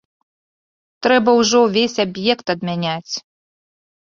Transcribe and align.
Трэба 1.07 1.35
ўжо 1.39 1.57
ўвесь 1.65 1.99
аб'ект 2.05 2.45
адмяняць. 2.55 3.13